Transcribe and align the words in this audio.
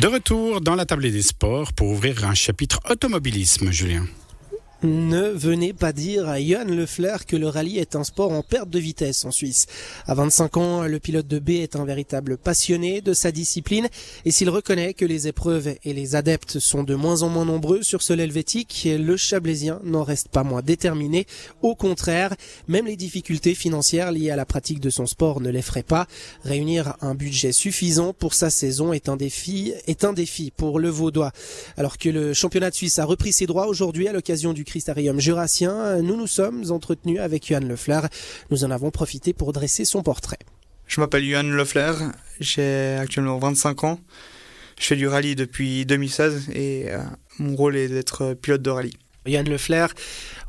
De 0.00 0.06
retour 0.06 0.62
dans 0.62 0.76
la 0.76 0.86
table 0.86 1.10
des 1.10 1.20
sports 1.20 1.74
pour 1.74 1.88
ouvrir 1.88 2.24
un 2.24 2.32
chapitre 2.32 2.80
automobilisme, 2.88 3.70
Julien. 3.70 4.06
Ne 4.82 5.28
venez 5.28 5.74
pas 5.74 5.92
dire 5.92 6.26
à 6.26 6.40
Yann 6.40 6.74
Lefler 6.74 7.16
que 7.28 7.36
le 7.36 7.48
rallye 7.48 7.78
est 7.78 7.96
un 7.96 8.04
sport 8.04 8.32
en 8.32 8.42
perte 8.42 8.70
de 8.70 8.78
vitesse 8.78 9.26
en 9.26 9.30
Suisse. 9.30 9.66
À 10.06 10.14
25 10.14 10.56
ans, 10.56 10.82
le 10.84 10.98
pilote 10.98 11.26
de 11.26 11.38
B 11.38 11.50
est 11.50 11.76
un 11.76 11.84
véritable 11.84 12.38
passionné 12.38 13.02
de 13.02 13.12
sa 13.12 13.30
discipline 13.30 13.88
et 14.24 14.30
s'il 14.30 14.48
reconnaît 14.48 14.94
que 14.94 15.04
les 15.04 15.28
épreuves 15.28 15.74
et 15.84 15.92
les 15.92 16.16
adeptes 16.16 16.58
sont 16.60 16.82
de 16.82 16.94
moins 16.94 17.20
en 17.20 17.28
moins 17.28 17.44
nombreux 17.44 17.82
sur 17.82 18.00
ce 18.00 18.14
helvétique, 18.14 18.88
le 18.90 19.18
Chablaisien 19.18 19.80
n'en 19.84 20.02
reste 20.02 20.28
pas 20.28 20.44
moins 20.44 20.62
déterminé. 20.62 21.26
Au 21.60 21.74
contraire, 21.74 22.34
même 22.66 22.86
les 22.86 22.96
difficultés 22.96 23.54
financières 23.54 24.12
liées 24.12 24.30
à 24.30 24.36
la 24.36 24.46
pratique 24.46 24.80
de 24.80 24.88
son 24.88 25.04
sport 25.04 25.42
ne 25.42 25.50
l'effraient 25.50 25.82
pas. 25.82 26.06
Réunir 26.42 26.96
un 27.02 27.14
budget 27.14 27.52
suffisant 27.52 28.14
pour 28.14 28.32
sa 28.32 28.48
saison 28.48 28.94
est 28.94 29.10
un 29.10 29.18
défi, 29.18 29.74
est 29.86 30.04
un 30.04 30.14
défi 30.14 30.50
pour 30.56 30.78
le 30.78 30.88
Vaudois. 30.88 31.32
Alors 31.76 31.98
que 31.98 32.08
le 32.08 32.32
championnat 32.32 32.70
de 32.70 32.74
Suisse 32.74 32.98
a 32.98 33.04
repris 33.04 33.34
ses 33.34 33.44
droits 33.44 33.66
aujourd'hui 33.66 34.08
à 34.08 34.14
l'occasion 34.14 34.54
du 34.54 34.64
Christarium 34.70 35.18
jurassien, 35.18 36.00
nous 36.00 36.16
nous 36.16 36.28
sommes 36.28 36.70
entretenus 36.70 37.18
avec 37.18 37.48
Johan 37.48 37.58
Lefler. 37.58 38.02
Nous 38.50 38.62
en 38.62 38.70
avons 38.70 38.92
profité 38.92 39.32
pour 39.32 39.52
dresser 39.52 39.84
son 39.84 40.04
portrait. 40.04 40.38
Je 40.86 41.00
m'appelle 41.00 41.24
Johan 41.24 41.42
Lefler, 41.42 41.92
j'ai 42.38 42.96
actuellement 43.00 43.36
25 43.40 43.82
ans. 43.82 43.98
Je 44.78 44.86
fais 44.86 44.94
du 44.94 45.08
rallye 45.08 45.34
depuis 45.34 45.84
2016 45.86 46.50
et 46.54 46.84
euh, 46.88 47.00
mon 47.40 47.56
rôle 47.56 47.76
est 47.76 47.88
d'être 47.88 48.34
pilote 48.34 48.62
de 48.62 48.70
rallye. 48.70 48.92
Yann 49.26 49.48
Lefler, 49.48 49.86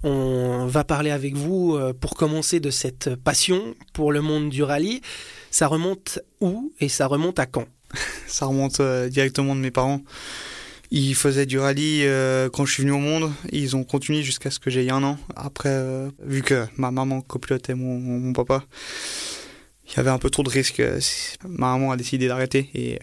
on 0.04 0.68
va 0.68 0.84
parler 0.84 1.10
avec 1.10 1.36
vous 1.36 1.76
euh, 1.76 1.92
pour 1.92 2.14
commencer 2.14 2.60
de 2.60 2.70
cette 2.70 3.16
passion 3.16 3.74
pour 3.92 4.12
le 4.12 4.22
monde 4.22 4.50
du 4.50 4.62
rallye. 4.62 5.02
Ça 5.50 5.66
remonte 5.66 6.20
où 6.42 6.72
et 6.80 6.90
ça 6.90 7.08
remonte 7.08 7.40
à 7.40 7.48
quand? 7.48 7.66
Ça 8.28 8.46
remonte 8.46 8.82
euh, 8.82 9.10
directement 9.10 9.56
de 9.56 9.62
mes 9.62 9.72
parents. 9.72 10.02
Ils 10.94 11.16
faisaient 11.16 11.46
du 11.46 11.58
rallye 11.58 12.04
euh, 12.04 12.50
quand 12.50 12.66
je 12.66 12.74
suis 12.74 12.84
venu 12.84 12.92
au 12.92 12.98
monde. 13.00 13.32
Ils 13.54 13.78
ont 13.78 13.86
continué 13.86 14.24
jusqu'à 14.24 14.52
ce 14.52 14.60
que 14.60 14.70
j'ai 14.70 14.90
un 14.90 15.02
an. 15.04 15.18
Après, 15.38 15.70
euh, 15.70 16.10
vu 16.22 16.42
que 16.42 16.68
ma 16.76 16.92
maman 16.92 17.22
copilotait 17.22 17.76
mon, 17.76 17.98
mon, 17.98 18.34
papa, 18.34 18.66
il 19.88 19.96
y 19.96 20.00
avait 20.02 20.10
un 20.10 20.18
peu 20.18 20.30
trop 20.30 20.44
de 20.44 20.50
risques. 20.50 20.84
Ma 21.48 21.78
maman 21.78 21.94
a 21.94 21.98
décidé 21.98 22.28
d'arrêter 22.28 22.70
et 22.76 23.00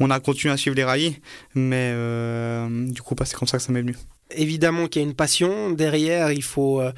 on 0.00 0.10
a 0.10 0.20
continué 0.20 0.54
à 0.54 0.56
suivre 0.56 0.74
les 0.74 0.84
rallyes. 0.84 1.18
Mais 1.54 1.90
euh, 1.92 2.86
du 2.88 3.02
coup, 3.02 3.14
bah, 3.14 3.26
c'est 3.26 3.36
comme 3.36 3.48
ça 3.48 3.58
que 3.58 3.62
ça 3.62 3.72
m'est 3.72 3.82
venu 3.82 3.96
évidemment 4.34 4.86
qu'il 4.86 5.02
y 5.02 5.04
a 5.04 5.08
une 5.08 5.14
passion. 5.14 5.70
Derrière, 5.70 6.32
il 6.32 6.42
faut, 6.42 6.80
euh, 6.80 6.92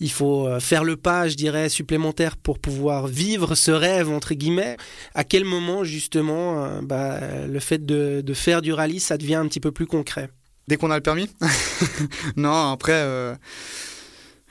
il 0.00 0.10
faut 0.10 0.46
euh, 0.46 0.60
faire 0.60 0.84
le 0.84 0.96
pas, 0.96 1.28
je 1.28 1.34
dirais, 1.34 1.68
supplémentaire 1.68 2.36
pour 2.36 2.58
pouvoir 2.58 3.06
vivre 3.06 3.54
ce 3.54 3.70
rêve, 3.70 4.10
entre 4.10 4.34
guillemets. 4.34 4.76
À 5.14 5.24
quel 5.24 5.44
moment, 5.44 5.84
justement, 5.84 6.64
euh, 6.64 6.80
bah, 6.82 7.20
le 7.46 7.60
fait 7.60 7.84
de, 7.84 8.20
de, 8.20 8.34
faire 8.34 8.62
du 8.62 8.72
rallye, 8.72 9.00
ça 9.00 9.16
devient 9.18 9.36
un 9.36 9.46
petit 9.46 9.60
peu 9.60 9.72
plus 9.72 9.86
concret? 9.86 10.30
Dès 10.68 10.76
qu'on 10.76 10.90
a 10.90 10.96
le 10.96 11.02
permis? 11.02 11.28
Non, 12.36 12.72
après 12.72 13.02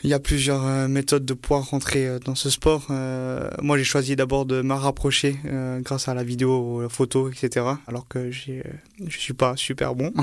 il 0.06 0.10
y 0.10 0.14
a 0.14 0.20
plusieurs 0.20 0.64
euh, 0.64 0.88
méthodes 0.88 1.26
de 1.26 1.34
pouvoir 1.34 1.68
rentrer 1.72 2.06
euh, 2.06 2.20
dans 2.20 2.36
ce 2.36 2.52
sport. 2.52 2.86
Euh, 2.92 3.50
moi, 3.60 3.76
j'ai 3.80 3.84
choisi 3.84 4.16
d'abord 4.16 4.46
de 4.46 4.62
me 4.62 4.76
rapprocher 4.76 5.36
grâce 5.80 6.08
à 6.08 6.14
la 6.14 6.24
vidéo, 6.24 6.84
la 6.84 6.90
photo, 6.90 7.30
etc. 7.30 7.66
Alors 7.88 8.08
que 8.08 8.30
je 8.30 8.62
suis 9.10 9.34
pas 9.34 9.56
super 9.58 9.96
bon. 9.96 10.14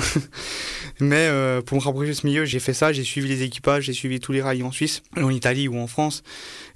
Mais 1.00 1.28
pour 1.66 1.78
me 1.78 1.82
rapprocher 1.82 2.10
de 2.10 2.14
ce 2.14 2.26
milieu, 2.26 2.44
j'ai 2.44 2.60
fait 2.60 2.74
ça. 2.74 2.92
J'ai 2.92 3.02
suivi 3.02 3.28
les 3.28 3.42
équipages, 3.42 3.84
j'ai 3.84 3.92
suivi 3.92 4.20
tous 4.20 4.32
les 4.32 4.40
rallyes 4.40 4.62
en 4.62 4.70
Suisse, 4.70 5.02
en 5.16 5.30
Italie 5.30 5.66
ou 5.66 5.76
en 5.76 5.86
France. 5.86 6.22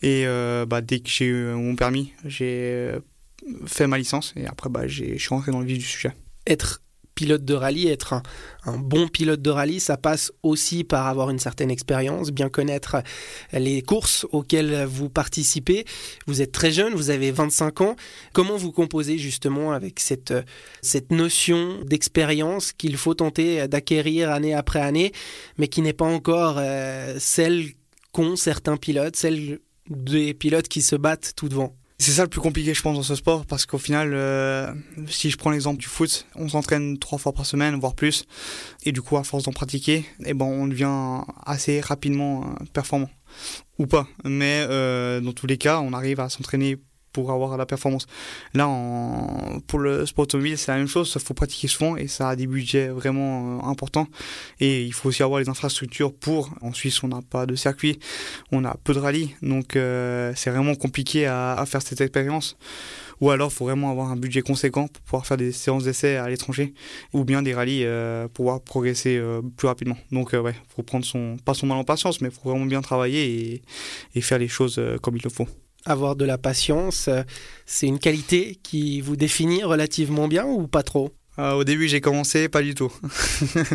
Et 0.03 0.27
bah, 0.67 0.81
dès 0.81 0.99
que 1.01 1.09
j'ai 1.09 1.27
eu 1.27 1.47
mon 1.55 1.77
permis, 1.77 2.13
j'ai 2.25 2.93
fait 3.67 3.87
ma 3.87 3.99
licence. 3.99 4.35
Et 4.37 4.47
après, 4.47 4.69
bah, 4.69 4.87
je 4.87 5.17
suis 5.17 5.29
rentré 5.29 5.53
dans 5.53 5.61
le 5.61 5.67
vif 5.67 5.79
du 5.79 5.85
sujet. 5.85 6.13
Être 6.47 6.83
pilote 7.17 7.45
de 7.45 7.55
rallye, 7.55 7.89
être 7.89 8.13
un, 8.65 8.79
bon 8.79 9.09
pilote 9.09 9.43
de 9.43 9.51
rallye, 9.51 9.81
ça 9.81 9.97
passe 9.97 10.31
aussi 10.45 10.85
par 10.85 11.09
avoir 11.09 11.31
une 11.31 11.41
certaine 11.41 11.71
expérience, 11.71 12.31
bien 12.31 12.49
connaître 12.49 13.03
les 13.53 13.83
courses 13.83 14.25
auxquelles 14.31 14.85
vous 14.85 15.09
participez. 15.09 15.85
Vous 16.27 16.43
êtes 16.43 16.53
très 16.53 16.71
jeune, 16.71 16.95
vous 16.95 17.11
avez 17.11 17.33
25 17.33 17.81
ans. 17.81 17.97
Comment 18.33 18.57
vous 18.57 18.71
composez 18.71 19.19
justement 19.19 19.73
avec 19.73 19.99
cette, 19.99 20.35
cette 20.83 21.11
notion 21.11 21.81
d'expérience 21.85 22.73
qu'il 22.73 22.97
faut 22.97 23.15
tenter 23.15 23.67
d'acquérir 23.67 24.31
année 24.31 24.55
après 24.55 24.81
année, 24.81 25.13
mais 25.59 25.69
qui 25.69 25.83
n'est 25.83 25.95
pas 25.95 26.05
encore 26.05 26.57
euh, 26.59 27.17
celle 27.19 27.73
qu'ont 28.13 28.37
certains 28.37 28.77
pilotes, 28.77 29.17
celle 29.17 29.59
des 29.89 30.35
pilotes 30.35 30.69
qui 30.69 30.83
se 30.83 30.97
battent 30.97 31.33
tout 31.35 31.49
devant? 31.49 31.75
C'est 31.99 32.13
ça 32.13 32.23
le 32.23 32.29
plus 32.29 32.41
compliqué, 32.41 32.75
je 32.75 32.83
pense, 32.83 32.97
dans 32.97 33.03
ce 33.03 33.15
sport, 33.15 33.47
parce 33.47 33.65
qu'au 33.65 33.79
final, 33.79 34.13
euh, 34.13 34.73
si 35.09 35.31
je 35.31 35.37
prends 35.37 35.51
l'exemple 35.51 35.81
du 35.81 35.87
foot, 35.87 36.27
on 36.35 36.49
s'entraîne 36.49 36.99
trois 36.99 37.19
fois 37.19 37.33
par 37.33 37.47
semaine, 37.47 37.79
voire 37.81 37.95
plus, 37.95 38.27
et 38.85 38.93
du 38.93 39.01
coup, 39.01 39.17
à 39.17 39.25
force 39.25 39.45
d'en 39.45 39.53
pratiquer, 39.53 40.05
eh 40.25 40.35
ben, 40.35 40.45
on 40.45 40.67
devient 40.67 41.23
assez 41.45 41.81
rapidement 41.81 42.43
euh, 42.43 42.65
performant, 42.73 43.11
ou 43.79 43.87
pas. 43.87 44.07
Mais 44.25 44.67
euh, 44.69 45.21
dans 45.21 45.33
tous 45.33 45.47
les 45.47 45.57
cas, 45.57 45.81
on 45.81 45.95
arrive 45.95 46.21
à 46.21 46.29
s'entraîner 46.29 46.77
pour 47.17 47.31
avoir 47.31 47.57
la 47.57 47.65
performance. 47.65 48.07
Là, 48.53 48.69
en, 48.69 49.59
pour 49.67 49.79
le 49.79 50.05
sport 50.05 50.25
automobile, 50.25 50.59
c'est 50.59 50.71
la 50.71 50.77
même 50.77 50.87
chose, 50.87 51.11
il 51.17 51.23
faut 51.23 51.33
pratiquer 51.33 51.67
souvent 51.67 51.97
et 51.97 52.09
ça 52.09 52.29
a 52.29 52.37
des 52.37 52.47
budgets 52.47 52.89
vraiment 52.89 53.33
euh, 53.59 53.71
importants. 53.71 54.07
Et 54.61 54.85
il 54.85 54.93
faut 54.93 55.09
aussi 55.09 55.23
avoir 55.23 55.41
les 55.41 55.49
infrastructures 55.49 56.13
pour. 56.13 56.51
En 56.61 56.75
Suisse, 56.75 57.03
on 57.03 57.09
n'a 57.09 57.23
pas 57.23 57.47
de 57.47 57.55
circuit, 57.55 57.99
on 58.53 58.67
a 58.67 58.77
peu 58.85 58.93
de 58.93 58.99
rallyes, 58.99 59.35
donc 59.41 59.77
euh, 59.77 60.35
c'est 60.37 60.51
vraiment 60.51 60.75
compliqué 60.75 61.25
à, 61.25 61.65
faire 61.67 61.81
cette 61.81 62.03
expérience 62.03 62.59
ou 63.23 63.31
alors 63.31 63.51
faut 63.51 63.65
vraiment 63.65 63.91
avoir 63.91 64.11
un 64.11 64.17
budget 64.17 64.43
conséquent 64.43 64.89
pour 64.89 65.03
pouvoir 65.03 65.27
faire 65.27 65.39
des 65.39 65.51
séances 65.51 65.85
d'essai 65.85 66.17
à 66.17 66.29
l'étranger, 66.29 66.75
ou 67.15 67.25
bien 67.25 67.41
des 67.41 67.55
rallyes 67.55 67.85
euh, 67.85 68.25
pour 68.25 68.45
pouvoir 68.45 68.61
progresser 68.61 69.19
plus 69.57 69.69
rapidement. 69.69 69.97
Donc 70.13 70.35
euh, 70.35 70.41
ouais, 70.41 70.55
faut 70.69 70.83
prendre 70.83 71.07
son, 71.07 71.39
pas 71.43 71.55
son 71.55 71.67
mal 71.67 71.79
en 71.79 71.85
patience, 71.85 72.21
mais 72.21 72.29
faut 72.29 72.51
vraiment 72.51 72.67
bien 72.67 72.83
travailler 72.83 73.23
et, 73.25 73.63
et 74.15 74.21
faire 74.21 74.39
les 74.39 74.49
choses 74.49 74.79
comme 75.01 75.17
il 75.17 75.23
le 75.25 75.31
faut 75.31 75.49
avoir 75.87 76.17
de 76.17 76.25
la 76.25 76.37
patience, 76.37 77.09
euh, 77.09 77.23
c'est 77.65 77.87
une 77.87 77.99
qualité 77.99 78.59
qui 78.63 79.01
vous 79.01 79.17
définit 79.17 79.65
relativement 79.65 80.29
bien 80.29 80.45
ou 80.45 80.67
pas 80.67 80.83
trop? 80.83 81.15
Euh, 81.39 81.53
Au 81.53 81.65
début, 81.65 81.89
j'ai 81.89 82.01
commencé, 82.01 82.49
pas 82.49 82.63
du 82.63 82.75
tout. 82.75 82.93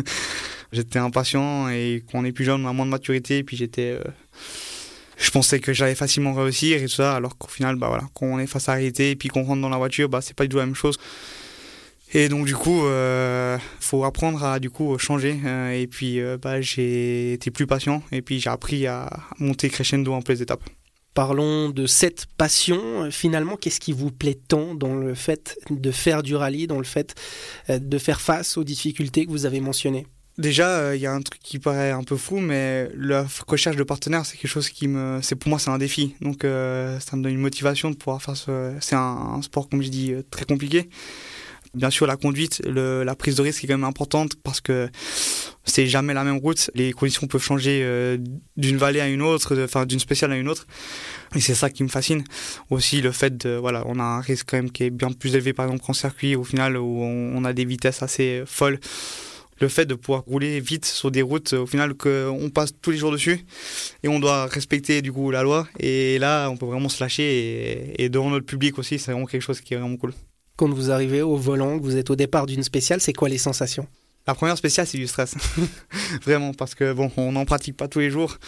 j'étais 0.72 0.98
impatient 0.98 1.68
et 1.70 2.04
quand 2.10 2.20
on 2.20 2.24
est 2.24 2.32
plus 2.32 2.44
jeune, 2.44 2.64
on 2.64 2.68
a 2.68 2.72
moins 2.72 2.86
de 2.86 2.90
maturité. 2.90 3.38
Et 3.38 3.44
puis 3.44 3.56
j'étais. 3.56 3.92
Euh, 3.92 4.10
je 5.16 5.30
pensais 5.30 5.60
que 5.60 5.72
j'allais 5.72 5.94
facilement 5.94 6.34
réussir 6.34 6.82
et 6.82 6.86
tout 6.86 6.94
ça, 6.94 7.14
alors 7.14 7.38
qu'au 7.38 7.48
final, 7.48 7.76
bah 7.76 7.88
voilà, 7.88 8.04
quand 8.14 8.26
on 8.26 8.38
est 8.38 8.46
face 8.46 8.68
à 8.68 8.76
la 8.76 8.82
et 8.82 9.16
puis 9.16 9.28
qu'on 9.28 9.44
rentre 9.44 9.62
dans 9.62 9.68
la 9.68 9.76
voiture, 9.76 10.08
bah 10.08 10.20
c'est 10.20 10.34
pas 10.34 10.44
du 10.44 10.48
tout 10.48 10.56
la 10.56 10.66
même 10.66 10.74
chose. 10.74 10.98
Et 12.14 12.28
donc 12.28 12.44
du 12.44 12.56
coup, 12.56 12.82
il 12.84 13.60
faut 13.80 14.04
apprendre 14.04 14.42
à 14.44 14.58
du 14.58 14.68
coup 14.68 14.98
changer. 14.98 15.38
et 15.74 15.86
puis 15.86 16.20
bah, 16.42 16.60
j'ai 16.60 17.34
été 17.34 17.50
plus 17.52 17.66
patient 17.66 18.02
et 18.10 18.20
puis 18.20 18.40
j'ai 18.40 18.50
appris 18.50 18.86
à 18.88 19.08
monter 19.38 19.70
crescendo 19.70 20.12
en 20.12 20.22
plein 20.22 20.34
étapes. 20.34 20.64
Parlons 21.14 21.68
de 21.68 21.86
cette 21.86 22.26
passion. 22.38 23.10
Finalement, 23.10 23.56
qu'est-ce 23.56 23.80
qui 23.80 23.92
vous 23.92 24.10
plaît 24.10 24.38
tant 24.48 24.74
dans 24.74 24.94
le 24.94 25.14
fait 25.14 25.58
de 25.68 25.90
faire 25.90 26.22
du 26.22 26.36
rallye, 26.36 26.66
dans 26.66 26.78
le 26.78 26.84
fait 26.84 27.14
euh, 27.68 27.78
de 27.78 27.98
faire 27.98 28.20
face 28.20 28.56
aux 28.56 28.64
difficultés 28.64 29.26
que 29.26 29.30
vous 29.30 29.44
avez 29.44 29.60
mentionnées? 29.60 30.06
Déjà, 30.38 30.68
euh, 30.68 30.96
il 30.96 31.02
y 31.02 31.06
a 31.06 31.12
un 31.12 31.20
truc 31.20 31.40
qui 31.42 31.58
paraît 31.58 31.90
un 31.90 32.02
peu 32.02 32.16
fou, 32.16 32.38
mais 32.38 32.88
la 32.96 33.26
recherche 33.46 33.76
de 33.76 33.82
partenaires, 33.82 34.24
c'est 34.24 34.38
quelque 34.38 34.50
chose 34.50 34.70
qui 34.70 34.88
me, 34.88 35.20
c'est 35.20 35.36
pour 35.36 35.50
moi, 35.50 35.58
c'est 35.58 35.68
un 35.68 35.76
défi. 35.76 36.14
Donc, 36.22 36.44
euh, 36.44 36.98
ça 37.00 37.16
me 37.16 37.22
donne 37.22 37.34
une 37.34 37.40
motivation 37.40 37.90
de 37.90 37.96
pouvoir 37.96 38.22
faire 38.22 38.36
ce. 38.36 38.72
C'est 38.80 38.96
un, 38.96 39.42
sport, 39.42 39.68
comme 39.68 39.82
je 39.82 39.88
dis, 39.88 40.14
très 40.30 40.46
compliqué. 40.46 40.88
Bien 41.74 41.88
sûr, 41.88 42.06
la 42.06 42.16
conduite, 42.16 42.60
la 42.66 43.14
prise 43.14 43.36
de 43.36 43.42
risque 43.42 43.64
est 43.64 43.66
quand 43.66 43.78
même 43.78 43.84
importante 43.84 44.36
parce 44.42 44.60
que 44.60 44.90
c'est 45.64 45.86
jamais 45.86 46.12
la 46.12 46.22
même 46.22 46.36
route. 46.36 46.70
Les 46.74 46.92
conditions 46.92 47.26
peuvent 47.26 47.42
changer 47.42 47.80
euh, 47.82 48.18
d'une 48.58 48.76
vallée 48.76 49.00
à 49.00 49.08
une 49.08 49.22
autre, 49.22 49.56
enfin 49.64 49.86
d'une 49.86 49.98
spéciale 49.98 50.32
à 50.32 50.36
une 50.36 50.48
autre. 50.48 50.66
Et 51.34 51.40
c'est 51.40 51.54
ça 51.54 51.70
qui 51.70 51.82
me 51.82 51.88
fascine. 51.88 52.24
Aussi 52.68 53.00
le 53.00 53.10
fait 53.10 53.38
de, 53.38 53.56
voilà, 53.56 53.84
on 53.86 53.98
a 53.98 54.02
un 54.02 54.20
risque 54.20 54.50
quand 54.50 54.58
même 54.58 54.70
qui 54.70 54.84
est 54.84 54.90
bien 54.90 55.10
plus 55.12 55.34
élevé 55.34 55.54
par 55.54 55.66
exemple 55.66 55.82
qu'en 55.82 55.94
circuit 55.94 56.36
au 56.36 56.44
final 56.44 56.76
où 56.76 57.02
on, 57.02 57.44
a 57.44 57.54
des 57.54 57.64
vitesses 57.64 58.02
assez 58.02 58.42
folles. 58.44 58.78
Le 59.60 59.68
fait 59.68 59.86
de 59.86 59.94
pouvoir 59.94 60.24
rouler 60.24 60.60
vite 60.60 60.84
sur 60.84 61.10
des 61.10 61.22
routes 61.22 61.52
au 61.52 61.66
final 61.66 61.94
qu'on 61.94 62.50
passe 62.52 62.72
tous 62.82 62.90
les 62.90 62.98
jours 62.98 63.12
dessus 63.12 63.46
et 64.02 64.08
on 64.08 64.18
doit 64.18 64.46
respecter 64.46 65.00
du 65.00 65.12
coup 65.12 65.30
la 65.30 65.42
loi. 65.42 65.68
Et 65.78 66.18
là, 66.18 66.48
on 66.50 66.56
peut 66.56 66.66
vraiment 66.66 66.88
se 66.88 67.02
lâcher 67.02 67.22
et, 67.22 68.04
et 68.04 68.08
devant 68.08 68.28
notre 68.28 68.46
public 68.46 68.78
aussi, 68.78 68.98
c'est 68.98 69.12
vraiment 69.12 69.26
quelque 69.26 69.42
chose 69.42 69.60
qui 69.60 69.74
est 69.74 69.78
vraiment 69.78 69.96
cool. 69.96 70.12
Quand 70.62 70.72
vous 70.72 70.92
arrivez 70.92 71.22
au 71.22 71.34
volant, 71.34 71.76
que 71.80 71.82
vous 71.82 71.96
êtes 71.96 72.08
au 72.10 72.14
départ 72.14 72.46
d'une 72.46 72.62
spéciale, 72.62 73.00
c'est 73.00 73.12
quoi 73.12 73.28
les 73.28 73.36
sensations? 73.36 73.84
La 74.28 74.34
première 74.36 74.56
spéciale, 74.56 74.86
c'est 74.86 74.96
du 74.96 75.08
stress. 75.08 75.34
Vraiment, 76.22 76.54
parce 76.54 76.76
que 76.76 76.92
bon, 76.92 77.10
on 77.16 77.32
n'en 77.32 77.44
pratique 77.44 77.76
pas 77.76 77.88
tous 77.88 77.98
les 77.98 78.10
jours. 78.10 78.38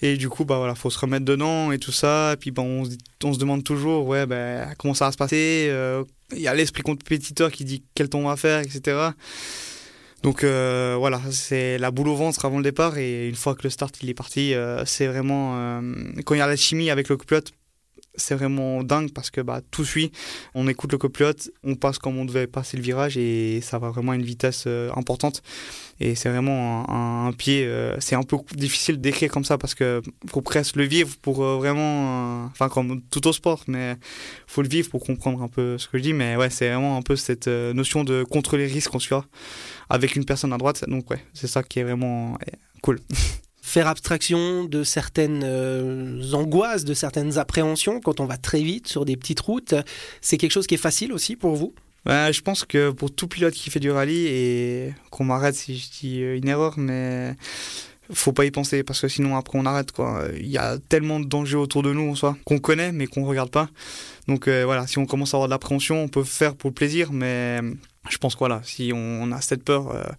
Et 0.00 0.16
du 0.16 0.30
coup, 0.30 0.46
bah 0.46 0.56
voilà, 0.56 0.74
faut 0.74 0.88
se 0.88 0.98
remettre 0.98 1.26
dedans 1.26 1.70
et 1.70 1.78
tout 1.78 1.92
ça. 1.92 2.36
Puis, 2.40 2.52
bah, 2.52 2.62
on, 2.62 2.86
se, 2.86 3.38
demande 3.38 3.64
toujours, 3.64 4.06
ouais, 4.06 4.24
bah, 4.24 4.74
comment 4.78 4.94
ça 4.94 5.04
va 5.04 5.12
se 5.12 5.18
passer? 5.18 5.66
Euh, 5.68 6.04
il 6.34 6.40
y 6.40 6.48
a 6.48 6.54
l'esprit 6.54 6.82
compétiteur 6.84 7.52
qui 7.52 7.66
dit 7.66 7.82
quel 7.94 8.08
ton 8.08 8.20
on 8.20 8.28
va 8.28 8.36
faire, 8.36 8.60
etc. 8.60 9.10
Donc 10.22 10.44
euh, 10.44 10.94
voilà, 10.98 11.20
c'est 11.30 11.76
la 11.76 11.90
boule 11.90 12.08
au 12.08 12.16
ventre 12.16 12.46
avant 12.46 12.56
le 12.56 12.64
départ. 12.64 12.96
Et 12.96 13.28
une 13.28 13.34
fois 13.34 13.54
que 13.54 13.64
le 13.64 13.68
start 13.68 13.94
il 14.02 14.08
est 14.08 14.14
parti, 14.14 14.54
euh, 14.54 14.86
c'est 14.86 15.06
vraiment. 15.06 15.82
quand 16.24 16.34
il 16.34 16.38
y 16.38 16.40
a 16.40 16.46
la 16.46 16.56
chimie 16.56 16.88
avec 16.88 17.10
le 17.10 17.18
pilote, 17.18 17.52
c'est 18.14 18.34
vraiment 18.34 18.82
dingue 18.82 19.12
parce 19.12 19.30
que 19.30 19.40
bah, 19.40 19.60
tout 19.70 19.84
suit. 19.84 20.12
On 20.54 20.68
écoute 20.68 20.92
le 20.92 20.98
copilote, 20.98 21.50
on 21.64 21.74
passe 21.74 21.98
comme 21.98 22.18
on 22.18 22.24
devait 22.24 22.46
passer 22.46 22.76
le 22.76 22.82
virage 22.82 23.16
et 23.16 23.60
ça 23.62 23.78
va 23.78 23.90
vraiment 23.90 24.12
à 24.12 24.14
une 24.16 24.22
vitesse 24.22 24.64
euh, 24.66 24.90
importante. 24.96 25.42
Et 26.00 26.14
c'est 26.14 26.28
vraiment 26.28 26.88
un, 26.90 27.32
pied. 27.32 27.64
Euh, 27.64 27.96
c'est 28.00 28.14
un 28.16 28.22
peu 28.22 28.36
difficile 28.54 29.00
d'écrire 29.00 29.30
comme 29.30 29.44
ça 29.44 29.56
parce 29.56 29.74
que 29.74 30.02
faut 30.28 30.40
presque 30.40 30.76
le 30.76 30.84
vivre 30.84 31.16
pour 31.22 31.44
euh, 31.44 31.56
vraiment. 31.56 32.44
Enfin, 32.46 32.68
comme 32.68 33.00
tout 33.02 33.26
au 33.26 33.32
sport, 33.32 33.62
mais 33.68 33.96
faut 34.46 34.62
le 34.62 34.68
vivre 34.68 34.90
pour 34.90 35.04
comprendre 35.04 35.42
un 35.42 35.48
peu 35.48 35.78
ce 35.78 35.88
que 35.88 35.98
je 35.98 36.02
dis. 36.02 36.12
Mais 36.12 36.36
ouais, 36.36 36.50
c'est 36.50 36.68
vraiment 36.68 36.96
un 36.96 37.02
peu 37.02 37.16
cette 37.16 37.46
notion 37.48 38.04
de 38.04 38.24
contrôler 38.24 38.66
les 38.66 38.72
risques 38.72 38.94
en 38.94 38.98
soi 38.98 39.24
avec 39.88 40.16
une 40.16 40.24
personne 40.24 40.52
à 40.52 40.58
droite. 40.58 40.84
Donc 40.88 41.10
ouais, 41.10 41.24
c'est 41.34 41.46
ça 41.46 41.62
qui 41.62 41.78
est 41.78 41.84
vraiment 41.84 42.36
cool. 42.82 42.98
faire 43.72 43.88
abstraction 43.88 44.64
de 44.64 44.84
certaines 44.84 45.42
euh, 45.44 46.34
angoisses, 46.34 46.84
de 46.84 46.92
certaines 46.92 47.38
appréhensions 47.38 48.00
quand 48.00 48.20
on 48.20 48.26
va 48.26 48.36
très 48.36 48.60
vite 48.60 48.86
sur 48.86 49.06
des 49.06 49.16
petites 49.16 49.40
routes, 49.40 49.74
c'est 50.20 50.36
quelque 50.36 50.50
chose 50.50 50.66
qui 50.66 50.74
est 50.74 50.84
facile 50.90 51.10
aussi 51.10 51.36
pour 51.36 51.56
vous? 51.56 51.72
Bah, 52.04 52.30
je 52.32 52.42
pense 52.42 52.66
que 52.66 52.90
pour 52.90 53.10
tout 53.10 53.28
pilote 53.28 53.54
qui 53.54 53.70
fait 53.70 53.80
du 53.80 53.90
rallye, 53.90 54.26
et 54.26 54.94
qu'on 55.10 55.24
m'arrête 55.24 55.54
si 55.54 55.78
je 55.78 55.90
dis 55.90 56.22
euh, 56.22 56.36
une 56.36 56.48
erreur, 56.48 56.74
mais 56.76 57.34
faut 58.12 58.32
pas 58.32 58.44
y 58.44 58.50
penser 58.50 58.82
parce 58.82 59.00
que 59.00 59.08
sinon 59.08 59.38
après 59.38 59.58
on 59.58 59.64
arrête 59.64 59.90
quoi. 59.90 60.22
Il 60.36 60.48
y 60.48 60.58
a 60.58 60.76
tellement 60.90 61.18
de 61.18 61.24
dangers 61.24 61.56
autour 61.56 61.82
de 61.82 61.94
nous 61.94 62.10
en 62.10 62.14
soi 62.14 62.36
qu'on 62.44 62.58
connaît 62.58 62.92
mais 62.92 63.06
qu'on 63.06 63.24
regarde 63.24 63.50
pas. 63.50 63.70
Donc 64.28 64.48
euh, 64.48 64.64
voilà, 64.66 64.86
si 64.86 64.98
on 64.98 65.06
commence 65.06 65.32
à 65.32 65.38
avoir 65.38 65.48
de 65.48 65.52
l'appréhension, 65.52 66.02
on 66.02 66.08
peut 66.08 66.24
faire 66.24 66.56
pour 66.56 66.68
le 66.68 66.74
plaisir, 66.74 67.10
mais 67.10 67.60
je 68.10 68.18
pense 68.18 68.34
que 68.34 68.40
voilà, 68.40 68.60
si 68.64 68.92
on 68.94 69.32
a 69.32 69.40
cette 69.40 69.64
peur, 69.64 70.14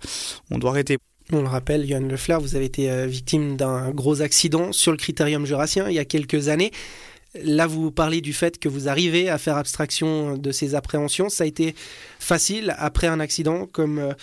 on 0.50 0.58
doit 0.58 0.72
arrêter. 0.72 0.98
On 1.32 1.42
le 1.42 1.48
rappelle, 1.48 1.88
Johan 1.88 2.02
Lefleur, 2.02 2.42
vous 2.42 2.56
avez 2.56 2.66
été 2.66 2.92
euh, 2.92 3.08
victime 3.08 3.56
d'un 3.56 3.92
gros 3.92 4.22
accident 4.22 4.72
sur 4.72 4.92
le 4.92 4.98
critérium 4.98 5.46
jurassien 5.46 5.88
il 5.90 5.96
y 5.96 6.00
a 6.00 6.06
quelques 6.06 6.50
années. 6.50 6.72
Là, 7.42 7.66
vous 7.66 7.92
parlez 7.92 8.22
du 8.22 8.34
fait 8.34 8.60
que 8.60 8.70
vous 8.70 8.88
arrivez 8.88 9.30
à 9.30 9.38
faire 9.40 9.58
abstraction 9.58 10.38
de 10.38 10.52
ces 10.52 10.76
appréhensions. 10.76 11.30
Ça 11.30 11.46
a 11.46 11.48
été 11.48 11.74
facile, 12.20 12.76
après 12.78 13.08
un 13.08 13.20
accident, 13.20 13.66
comme 13.66 13.98
euh, 14.00 14.14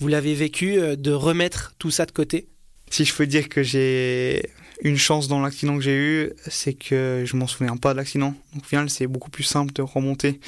vous 0.00 0.08
l'avez 0.08 0.34
vécu, 0.34 0.78
euh, 0.78 0.96
de 0.96 1.12
remettre 1.12 1.74
tout 1.78 1.90
ça 1.90 2.04
de 2.04 2.12
côté? 2.12 2.48
Si 2.90 3.04
je 3.04 3.14
peux 3.14 3.26
dire 3.26 3.48
que 3.48 3.62
j'ai 3.62 4.42
une 4.82 4.98
chance 4.98 5.28
dans 5.28 5.40
l'accident 5.40 5.76
que 5.76 5.82
j'ai 5.82 5.96
eu, 5.96 6.32
c'est 6.46 6.74
que 6.74 7.22
je 7.24 7.36
m'en 7.36 7.46
souviens 7.46 7.76
pas 7.76 7.92
de 7.92 7.98
l'accident. 7.98 8.34
Donc, 8.54 8.64
au 8.70 8.88
c'est 8.88 9.06
beaucoup 9.06 9.30
plus 9.30 9.44
simple 9.44 9.72
de 9.72 9.82
remonter 9.82 10.40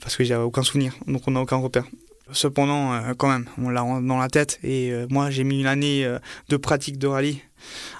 parce 0.00 0.16
que 0.16 0.24
j'avais 0.24 0.44
aucun 0.44 0.62
souvenir, 0.62 0.94
donc 1.06 1.22
on 1.26 1.30
n'a 1.30 1.40
aucun 1.40 1.56
repère. 1.56 1.86
Cependant, 2.32 2.94
euh, 2.94 3.12
quand 3.16 3.28
même, 3.28 3.46
on 3.58 3.68
l'a 3.68 3.82
dans 3.82 4.18
la 4.18 4.28
tête. 4.28 4.58
Et 4.62 4.90
euh, 4.92 5.06
moi, 5.10 5.30
j'ai 5.30 5.44
mis 5.44 5.60
une 5.60 5.66
année 5.66 6.04
euh, 6.04 6.18
de 6.48 6.56
pratique 6.56 6.98
de 6.98 7.06
rallye 7.06 7.42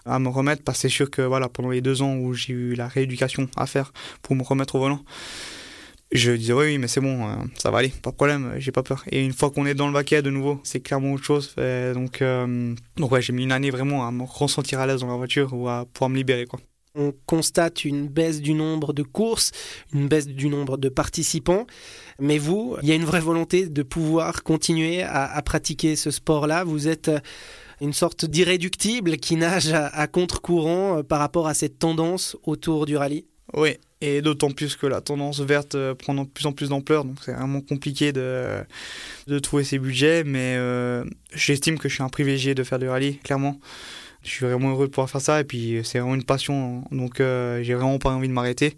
à 0.06 0.18
me 0.18 0.28
remettre 0.28 0.62
parce 0.62 0.78
que 0.78 0.82
c'est 0.82 0.94
sûr 0.94 1.10
que 1.10 1.22
voilà, 1.22 1.48
pendant 1.48 1.70
les 1.70 1.80
deux 1.80 2.02
ans 2.02 2.16
où 2.16 2.32
j'ai 2.34 2.52
eu 2.52 2.74
la 2.74 2.88
rééducation 2.88 3.48
à 3.56 3.66
faire 3.66 3.92
pour 4.22 4.34
me 4.36 4.42
remettre 4.42 4.74
au 4.74 4.78
volant, 4.78 5.00
je 6.12 6.32
disais 6.32 6.52
oui, 6.52 6.76
mais 6.78 6.86
c'est 6.86 7.00
bon, 7.00 7.26
ça 7.56 7.70
va 7.70 7.78
aller, 7.78 7.88
pas 7.88 8.10
de 8.10 8.16
problème, 8.16 8.54
j'ai 8.58 8.72
pas 8.72 8.82
peur. 8.82 9.04
Et 9.10 9.24
une 9.24 9.32
fois 9.32 9.50
qu'on 9.50 9.64
est 9.64 9.74
dans 9.74 9.86
le 9.86 9.94
baquet 9.94 10.20
de 10.20 10.28
nouveau, 10.28 10.60
c'est 10.64 10.80
clairement 10.80 11.14
autre 11.14 11.24
chose. 11.24 11.54
donc, 11.56 12.22
donc 12.96 13.10
ouais, 13.10 13.22
j'ai 13.22 13.32
mis 13.32 13.44
une 13.44 13.52
année 13.52 13.70
vraiment 13.70 14.06
à 14.06 14.12
me 14.12 14.24
ressentir 14.24 14.80
à 14.80 14.86
l'aise 14.86 15.00
dans 15.00 15.08
la 15.08 15.16
voiture 15.16 15.54
ou 15.54 15.66
à 15.66 15.86
pouvoir 15.86 16.10
me 16.10 16.16
libérer 16.16 16.44
quoi 16.44 16.60
on 16.94 17.12
constate 17.26 17.84
une 17.84 18.08
baisse 18.08 18.40
du 18.40 18.54
nombre 18.54 18.92
de 18.92 19.02
courses, 19.02 19.50
une 19.92 20.08
baisse 20.08 20.26
du 20.26 20.48
nombre 20.48 20.76
de 20.76 20.88
participants. 20.88 21.66
Mais 22.20 22.38
vous, 22.38 22.76
il 22.82 22.88
y 22.88 22.92
a 22.92 22.94
une 22.94 23.04
vraie 23.04 23.20
volonté 23.20 23.68
de 23.68 23.82
pouvoir 23.82 24.42
continuer 24.42 25.02
à, 25.02 25.40
pratiquer 25.42 25.96
ce 25.96 26.10
sport-là. 26.10 26.64
Vous 26.64 26.86
êtes 26.88 27.08
euh, 27.08 27.18
une 27.80 27.92
sorte 27.92 28.24
d'irréductible 28.24 29.16
qui 29.16 29.36
nage 29.36 29.72
à, 29.72 30.06
contre-courant 30.06 30.98
euh, 30.98 31.02
par 31.02 31.18
rapport 31.18 31.48
à 31.48 31.54
cette 31.54 31.78
tendance 31.78 32.36
autour 32.44 32.86
du 32.86 32.96
rallye. 32.96 33.26
Oui, 33.52 33.76
et 34.00 34.22
d'autant 34.22 34.50
plus 34.50 34.76
que 34.76 34.86
la 34.86 35.00
tendance 35.00 35.40
verte 35.40 35.74
euh, 35.74 35.94
prend 35.94 36.14
de 36.14 36.24
plus 36.24 36.46
en 36.46 36.52
plus 36.52 36.70
d'ampleur, 36.70 37.04
donc 37.04 37.18
c'est 37.24 37.32
vraiment 37.32 37.60
compliqué 37.60 38.12
de, 38.12 38.64
de 39.26 39.38
trouver 39.38 39.64
ses 39.64 39.78
budgets, 39.78 40.24
mais 40.24 40.56
j'estime 41.34 41.78
que 41.78 41.88
je 41.88 41.94
suis 41.94 42.02
un 42.02 42.08
privilégié 42.08 42.54
de 42.54 42.62
faire 42.62 42.78
du 42.78 42.88
rallye, 42.88 43.18
clairement 43.18 43.58
je 44.24 44.30
suis 44.30 44.46
vraiment 44.46 44.70
heureux 44.70 44.86
de 44.86 44.90
pouvoir 44.90 45.10
faire 45.10 45.20
ça 45.20 45.40
et 45.40 45.44
puis 45.44 45.80
c'est 45.84 45.98
vraiment 45.98 46.14
une 46.14 46.24
passion 46.24 46.84
donc 46.90 47.20
euh, 47.20 47.62
j'ai 47.62 47.74
vraiment 47.74 47.98
pas 47.98 48.10
envie 48.10 48.28
de 48.28 48.32
m'arrêter. 48.32 48.76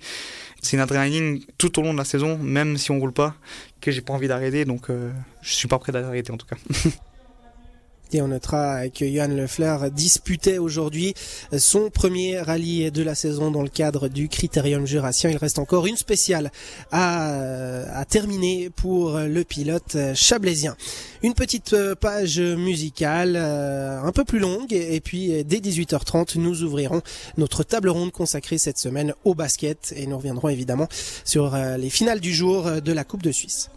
C'est 0.61 0.77
une 0.77 0.83
adrénaline 0.83 1.41
tout 1.59 1.79
au 1.79 1.83
long 1.83 1.93
de 1.93 1.99
la 1.99 2.05
saison 2.05 2.37
même 2.39 2.77
si 2.77 2.91
on 2.91 2.99
roule 2.99 3.13
pas 3.13 3.35
que 3.81 3.91
j'ai 3.91 4.01
pas 4.01 4.13
envie 4.13 4.29
d'arrêter. 4.29 4.65
Donc 4.65 4.91
euh, 4.91 5.13
je 5.43 5.55
suis 5.55 5.69
pas 5.69 5.79
prêt 5.79 5.93
d'arrêter 5.93 6.33
en 6.33 6.37
tout 6.37 6.47
cas 6.47 6.57
Et 8.13 8.23
on 8.23 8.29
notera 8.29 8.89
que 8.89 9.05
Johan 9.05 9.29
Lefleur 9.29 9.91
disputait 9.91 10.59
aujourd'hui 10.59 11.15
son 11.57 11.91
premier 11.91 12.41
rallye 12.41 12.91
de 12.91 13.03
la 13.03 13.15
saison 13.15 13.51
dans 13.51 13.63
le 13.63 13.69
cadre 13.69 14.09
du 14.09 14.29
Critérium 14.29 14.87
Jurassien. 14.87 15.31
Il 15.31 15.37
reste 15.37 15.59
encore 15.59 15.87
une 15.87 15.97
spéciale 15.97 16.51
à, 16.93 17.99
à 17.99 18.05
terminer 18.05 18.71
pour 18.71 19.19
le 19.19 19.45
pilote 19.45 19.97
chablaisien. 20.15 20.77
Une 21.23 21.35
petite 21.35 21.75
page 22.01 22.41
musicale 22.41 23.37
euh, 23.37 24.01
un 24.03 24.13
peu 24.13 24.25
plus 24.25 24.39
longue 24.39 24.73
et 24.73 25.01
puis 25.01 25.45
dès 25.45 25.59
18h30 25.59 26.39
nous 26.39 26.63
ouvrirons 26.63 27.03
notre 27.37 27.63
table 27.63 27.89
ronde 27.89 28.13
consacrée 28.13 28.59
cette 28.59 28.79
semaine 28.79 29.15
au 29.25 29.35
basket 29.35 29.95
et 29.97 30.07
nous 30.07 30.17
reviendrons 30.17 30.49
évidemment 30.49 30.89
sur 31.25 31.55
euh, 31.55 31.77
les 31.77 31.91
finales 31.91 32.21
du 32.21 32.35
jour 32.35 32.81
de 32.81 32.93
la 32.93 33.05
Coupe 33.05 33.23
de 33.23 33.33
Suisse. 33.33 33.71